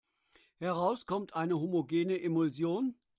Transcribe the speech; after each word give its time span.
Heraus 0.57 1.05
kommt 1.05 1.35
eine 1.35 1.59
homogene 1.59 2.19
Emulsion. 2.23 2.95